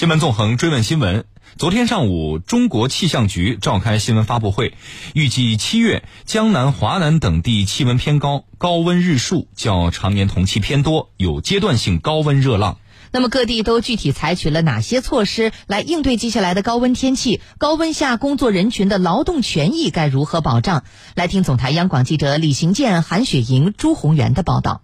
[0.00, 1.26] 新闻纵横追问新闻。
[1.58, 4.72] 昨天上午，中国气象局召开新闻发布会，
[5.12, 12.78] 预计七月江南、华南等地气温偏高，高温日数较常年同期偏多，有阶段性高温热浪。
[13.10, 17.42] 那么各地都具体采取了哪些措施来应对接下来的高温天气？
[17.58, 20.84] 高温下工作人群的劳动权益该如何保障？
[21.14, 24.80] 来听总台央广记者李行健、韩雪莹、朱红元的报道。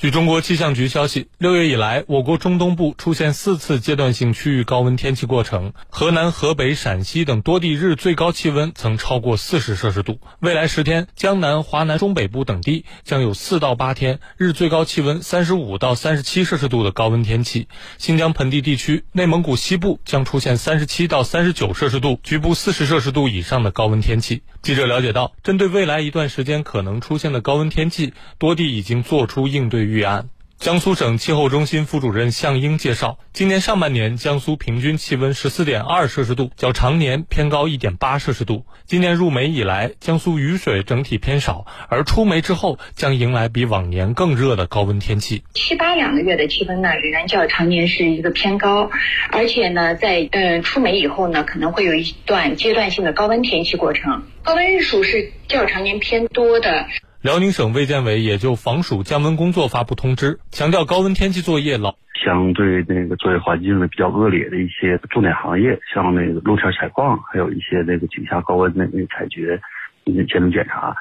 [0.00, 10.18] 据中国气象局消息，六月以来，我国中东部出现四次阶段性区域高温天气过程，河南、河北、陕西等多地日最高气温曾超过四十摄氏度。
[10.38, 17.68] 未来十天，江南、华南、中北部等地将有四到八天日最高气温三十五到三十七摄氏度的高温天气。
[17.98, 24.40] 新疆盆地地区、内蒙古西部将出现三十七到三十九摄氏度、局部四十摄氏度以上的高温天气。
[24.62, 30.28] 记者了解到，针对未来一段时间可能出现的高温天气，多地已经做出应对预案。
[30.58, 38.66] 江苏省气候中心副主任向英介绍，今年上半年江苏平均气温十四点二摄氏度，较常年偏高一点八摄氏度。
[38.84, 45.44] 今年入梅以来，江苏雨水整体偏少，而出梅之后将迎来比往年更热的高温天气。
[45.54, 48.90] 七八两个月的气温呢，仍然较常年是一个偏高，
[49.32, 56.86] 而且呢，在呃出梅以后呢，可能会有一段阶段性的高温天气过程，高温日数是较常年偏多的。
[57.22, 69.60] 辽宁省卫健委也就防暑降温工作发布通知，强调高温天气作业老相对那个作业环境呢比较恶劣的一些重点行业，像那个露天采矿，还有一些那个井下高温的那个采掘
[70.06, 70.96] 进行节能检查。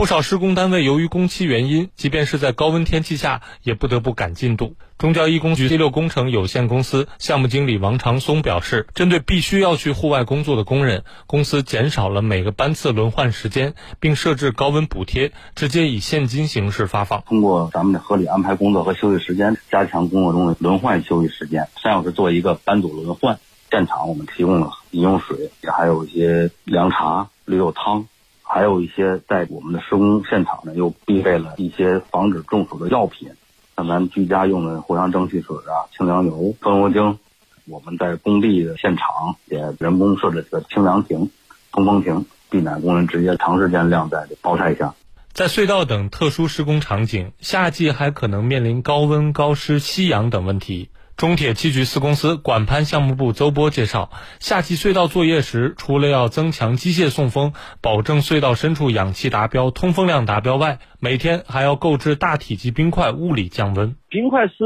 [0.00, 4.74] 不少施工单位由于工期原因，即便是在高温天气下，也不得不赶进度。
[4.96, 17.22] 中交一工局第六工程有限公司项目经理王长松表示，针对必须要去户外工作的工人，公司减少了每个班次轮换时间，并设置高温补贴，直接以现金形式发放。
[17.26, 21.68] 通过咱们的合理安排工作和休息时间，加强工作中的轮换休息时间。
[21.82, 23.38] 三小时做一个班组轮换。
[23.70, 28.06] 现场我们提供了饮用水，也还有一些凉茶、驴肉汤。
[28.52, 33.30] 还有一些在我们的施工现场呢，又必备了一些防止中暑的药品，
[33.76, 37.18] 像咱居家用的藿香正气水啊、清凉油、风油精。
[37.66, 39.06] 我们在工地的现场
[39.46, 41.30] 也人工设置个清凉亭、
[41.70, 44.92] 通风亭，避免工人直接长时间晾在暴晒下。
[45.32, 50.88] 在隧道等特殊施工场景，夏季还可能面临高温、高湿、吸氧等问题。
[51.20, 54.08] 中铁七局四公司管攀项目部邹波介绍，
[54.38, 63.94] 夏季隧道作业时，除了要增强机械送风，保证隧道深处氧气达标、通风量达标外，每天还要购置大体积冰块，物理降温。
[64.08, 64.64] 冰块是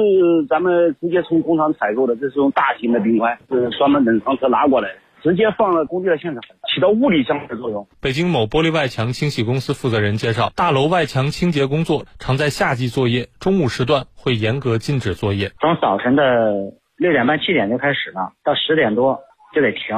[0.49, 4.89] 咱们直接从工厂采购的，这是用大型的冰块，是专门冷藏车拉过来。
[5.25, 6.41] 直接放了工地的现场，
[6.75, 7.87] 起到物理降温的作用。
[8.01, 15.53] 北京某玻璃外墙清洗公司负责人介绍，大楼外墙清洁工作常在夏季作业，中午时段会严格禁止作业。
[15.61, 16.53] 从早晨的
[16.97, 19.21] 六点半、七点就开始了，到十点多
[19.55, 19.97] 就得停，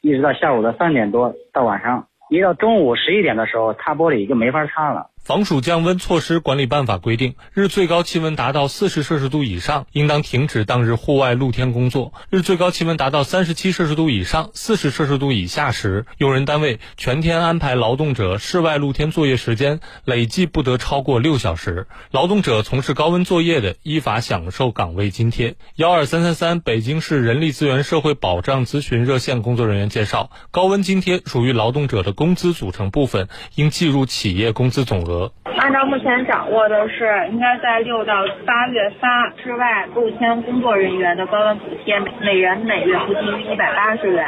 [0.00, 5.10] 一直到下午的三点多到晚上，一到中午十一点的时候，擦玻璃就没法擦了。
[5.26, 21.88] 防暑降温措施管理办法规定，日最高气温达到四十摄氏度以上，应当停止当日户外露天工作；日最高气温达到三十七摄氏度以上、四十摄氏度以下时，用人单位全天安排劳动者室外露天作业时间累计不得超过六小时。
[22.12, 25.56] 劳动者从事高温作业的，依法享受岗位津贴。
[25.74, 35.15] 幺二三三三北京市人力资源社会保障咨询热线工作人员介绍，高温津贴属于劳动者的工资组成部分，应计入企业工资总额。
[35.58, 44.26] 按照目前掌握的是，应该在六到八月发之外露天工作人员的高温补贴，每人每月不低于一百八十元。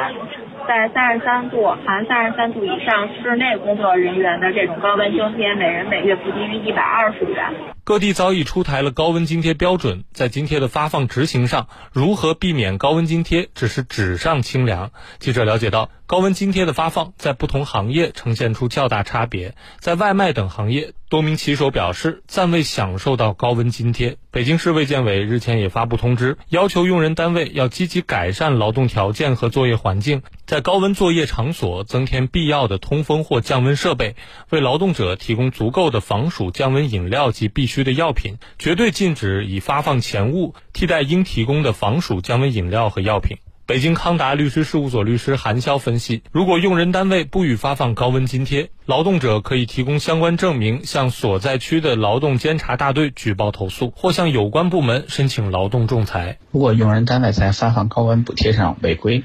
[0.68, 7.54] 在三十三度含三十三度以上室内工作人员的这种高温津贴，每人每月不低于一百二十元。
[7.84, 14.90] 各地早已出台了高温津贴标准，在津贴的发放执行上，如何避免高温津贴只是纸上清凉？
[15.18, 20.92] 记者了解到，高温津贴的发放在不同行业呈现出较大差别，在外卖等行业。
[21.10, 24.18] 多名骑手表示暂未享受到高温津贴。
[24.30, 34.16] 北京市卫健委日前也发布通知，要求用人单位要积极改善劳动条件和作业环境，在高温作业场所增添必要的通风或降温设备，
[34.50, 43.38] 为劳动者提供足够的防暑降温饮料及必需的药品，绝对禁止以发放前物替代应提供的防暑降温饮料和药品。
[43.68, 56.38] 北京康达律师事务所律师韩潇分析，如果用人单位不予发放高温津贴，劳动者可以提供相关证明，向所在区的劳动监察大队举报投诉，或向有关部门申请劳动仲裁。
[56.50, 59.22] 如果用人单位在发放高温补贴上违规，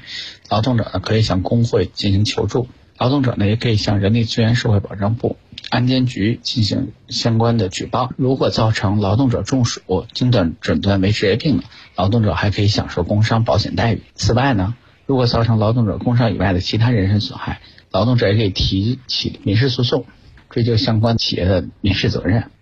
[0.50, 2.68] 劳动者呢可以向工会进行求助，
[2.98, 5.38] 劳动者呢也可以向人力资源社会保障部。
[5.74, 8.12] 安监局进行相关的举报。
[8.16, 11.64] 如果造成劳动者中暑、经诊断为职业病的，
[11.96, 14.02] 劳动者还可以享受工伤保险待遇。
[14.14, 17.60] 此外呢，如果造成劳动者工伤以外的其他人身损害，
[17.90, 20.06] 劳动者也可以提起民事诉讼，
[20.48, 22.52] 追究相关企业的民事责任。